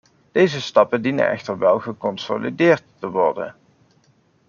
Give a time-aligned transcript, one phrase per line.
[0.31, 3.55] Deze stappen dienen echter wel geconsolideerd te worden.